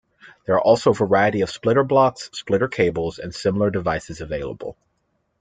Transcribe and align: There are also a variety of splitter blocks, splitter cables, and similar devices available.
There 0.47 0.55
are 0.55 0.61
also 0.63 0.89
a 0.89 0.93
variety 0.95 1.41
of 1.41 1.51
splitter 1.51 1.83
blocks, 1.83 2.31
splitter 2.33 2.67
cables, 2.67 3.19
and 3.19 3.35
similar 3.35 3.69
devices 3.69 4.19
available. 4.19 4.75